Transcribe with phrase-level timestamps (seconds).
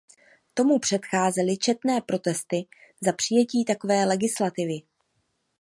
[0.53, 2.65] Tomu předcházely četné protesty
[3.01, 4.81] za přijetí takové legislativy.